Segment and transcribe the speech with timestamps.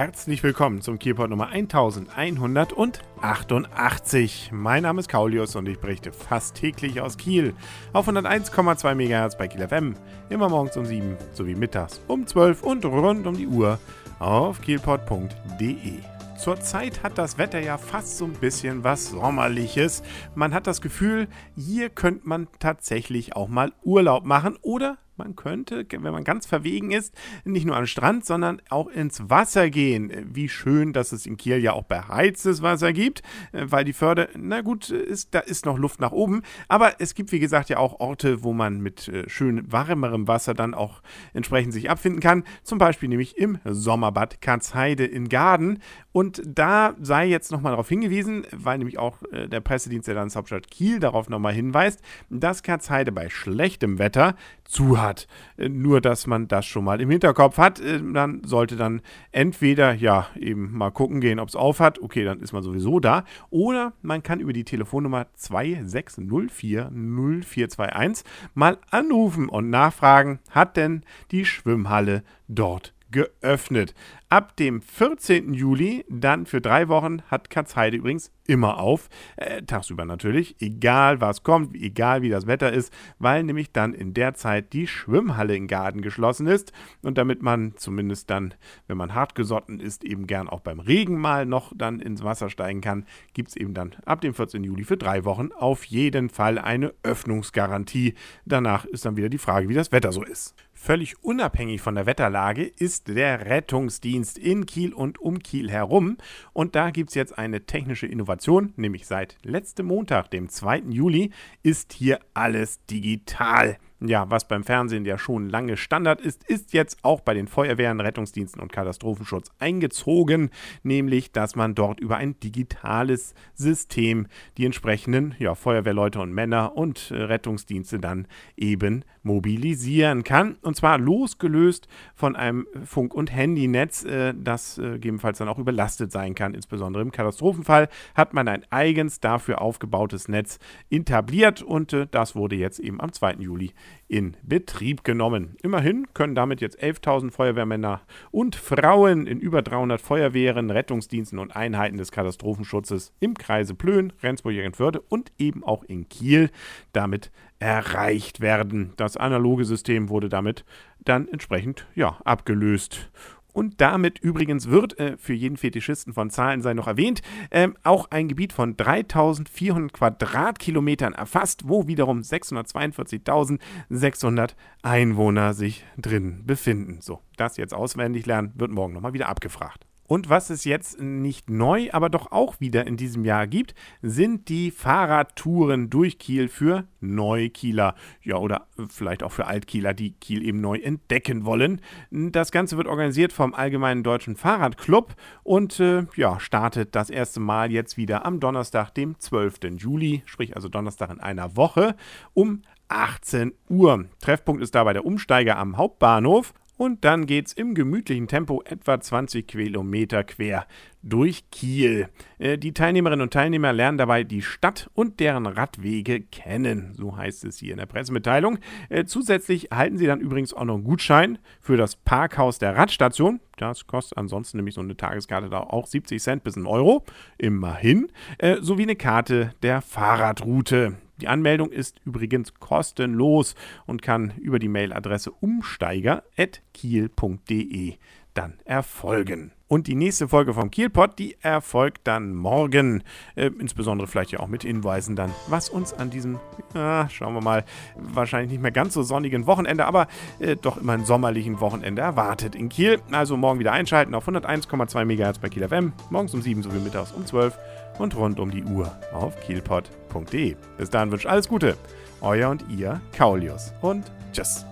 [0.00, 4.48] Herzlich willkommen zum Kielpot Nummer 1188.
[4.50, 7.52] Mein Name ist Kaulius und ich berichte fast täglich aus Kiel
[7.92, 9.94] auf 101,2 MHz bei Kiel FM,
[10.30, 13.78] immer morgens um 7 sowie mittags um 12 und rund um die Uhr
[14.20, 15.98] auf kielpot.de.
[16.38, 20.02] Zurzeit hat das Wetter ja fast so ein bisschen was Sommerliches.
[20.34, 25.86] Man hat das Gefühl, hier könnte man tatsächlich auch mal Urlaub machen oder man könnte,
[25.90, 30.10] wenn man ganz verwegen ist, nicht nur am Strand, sondern auch ins Wasser gehen.
[30.32, 33.22] Wie schön, dass es in Kiel ja auch beheiztes Wasser gibt,
[33.52, 36.42] äh, weil die Förde, na gut, ist, da ist noch Luft nach oben.
[36.68, 40.54] Aber es gibt, wie gesagt, ja auch Orte, wo man mit äh, schön warmerem Wasser
[40.54, 41.02] dann auch
[41.34, 42.44] entsprechend sich abfinden kann.
[42.62, 45.80] Zum Beispiel nämlich im Sommerbad Katzheide in Garden.
[46.12, 50.70] Und da sei jetzt nochmal darauf hingewiesen, weil nämlich auch äh, der Pressedienst der Landeshauptstadt
[50.70, 55.09] Kiel darauf nochmal hinweist, dass Katzheide bei schlechtem Wetter zu hat.
[55.56, 57.80] Äh, nur, dass man das schon mal im Hinterkopf hat.
[57.80, 62.00] Äh, dann sollte dann entweder ja eben mal gucken gehen, ob es auf hat.
[62.00, 63.24] Okay, dann ist man sowieso da.
[63.50, 71.44] Oder man kann über die Telefonnummer 2604 0421 mal anrufen und nachfragen, hat denn die
[71.44, 73.94] Schwimmhalle dort geöffnet.
[74.28, 75.54] Ab dem 14.
[75.54, 79.08] Juli, dann für drei Wochen, hat Katzheide übrigens immer auf.
[79.36, 84.12] Äh, tagsüber natürlich, egal was kommt, egal wie das Wetter ist, weil nämlich dann in
[84.12, 86.72] der Zeit die Schwimmhalle in Garden geschlossen ist.
[87.02, 88.54] Und damit man zumindest dann,
[88.88, 92.80] wenn man hartgesotten ist, eben gern auch beim Regen mal noch dann ins Wasser steigen
[92.80, 94.64] kann, gibt es eben dann ab dem 14.
[94.64, 98.14] Juli für drei Wochen auf jeden Fall eine Öffnungsgarantie.
[98.44, 100.56] Danach ist dann wieder die Frage, wie das Wetter so ist.
[100.82, 106.16] Völlig unabhängig von der Wetterlage ist der Rettungsdienst in Kiel und um Kiel herum.
[106.54, 108.39] Und da gibt es jetzt eine technische Innovation,
[108.76, 110.84] nämlich seit letztem Montag, dem 2.
[110.88, 111.30] Juli,
[111.62, 116.98] ist hier alles digital ja, was beim Fernsehen ja schon lange Standard ist, ist jetzt
[117.02, 120.50] auch bei den Feuerwehren, Rettungsdiensten und Katastrophenschutz eingezogen,
[120.82, 124.26] nämlich dass man dort über ein digitales System
[124.56, 128.26] die entsprechenden ja, Feuerwehrleute und Männer und äh, Rettungsdienste dann
[128.56, 130.56] eben mobilisieren kann.
[130.62, 136.12] Und zwar losgelöst von einem Funk- und Handynetz, äh, das äh, gegebenenfalls dann auch überlastet
[136.12, 136.54] sein kann.
[136.54, 140.58] Insbesondere im Katastrophenfall hat man ein eigens dafür aufgebautes Netz
[140.90, 143.34] etabliert und äh, das wurde jetzt eben am 2.
[143.34, 143.72] Juli
[144.10, 145.56] in Betrieb genommen.
[145.62, 148.02] Immerhin können damit jetzt 11.000 Feuerwehrmänner
[148.32, 155.00] und Frauen in über 300 Feuerwehren, Rettungsdiensten und Einheiten des Katastrophenschutzes im Kreise Plön, Rendsburg-Jürgenförde
[155.00, 156.50] und eben auch in Kiel
[156.92, 158.94] damit erreicht werden.
[158.96, 160.64] Das analoge System wurde damit
[160.98, 163.10] dann entsprechend ja, abgelöst.
[163.52, 168.10] Und damit übrigens wird, äh, für jeden Fetischisten von Zahlen sei noch erwähnt, äh, auch
[168.10, 176.98] ein Gebiet von 3400 Quadratkilometern erfasst, wo wiederum 642.600 Einwohner sich drin befinden.
[177.00, 179.89] So, das jetzt auswendig lernen, wird morgen nochmal wieder abgefragt.
[180.10, 184.48] Und was es jetzt nicht neu, aber doch auch wieder in diesem Jahr gibt, sind
[184.48, 187.94] die Fahrradtouren durch Kiel für Neukieler.
[188.20, 191.80] Ja, oder vielleicht auch für Altkieler, die Kiel eben neu entdecken wollen.
[192.10, 195.14] Das Ganze wird organisiert vom Allgemeinen Deutschen Fahrradclub
[195.44, 199.58] und äh, ja, startet das erste Mal jetzt wieder am Donnerstag, dem 12.
[199.76, 201.94] Juli, sprich also Donnerstag in einer Woche
[202.34, 204.06] um 18 Uhr.
[204.20, 209.46] Treffpunkt ist dabei der Umsteiger am Hauptbahnhof und dann geht's im gemütlichen Tempo etwa 20
[209.46, 210.66] Kilometer quer
[211.02, 212.08] durch Kiel.
[212.38, 216.94] Äh, die Teilnehmerinnen und Teilnehmer lernen dabei die Stadt und deren Radwege kennen.
[216.94, 218.60] So heißt es hier in der Pressemitteilung.
[218.88, 223.40] Äh, zusätzlich erhalten sie dann übrigens auch noch einen Gutschein für das Parkhaus der Radstation.
[223.58, 227.04] Das kostet ansonsten nämlich so eine Tageskarte da auch 70 Cent bis 1 Euro.
[227.36, 228.10] Immerhin.
[228.38, 230.96] Äh, sowie eine Karte der Fahrradroute.
[231.20, 233.54] Die Anmeldung ist übrigens kostenlos
[233.86, 237.94] und kann über die Mailadresse umsteiger.kiel.de
[238.40, 239.52] dann erfolgen.
[239.68, 243.04] Und die nächste Folge vom Kielpot, die erfolgt dann morgen.
[243.36, 246.40] Äh, insbesondere vielleicht ja auch mit Hinweisen dann, was uns an diesem,
[246.74, 247.64] ja, schauen wir mal,
[247.96, 250.08] wahrscheinlich nicht mehr ganz so sonnigen Wochenende, aber
[250.40, 253.00] äh, doch immer ein sommerlichen Wochenende erwartet in Kiel.
[253.12, 257.12] Also morgen wieder einschalten auf 101,2 MHz bei Kiel FM, morgens um 7 sowie mittags
[257.12, 257.56] um 12
[257.98, 260.56] und rund um die Uhr auf kielpot.de.
[260.78, 261.76] Bis dahin wünsche ich alles Gute.
[262.22, 263.72] Euer und ihr, Kaulius.
[263.82, 264.66] Und tschüss.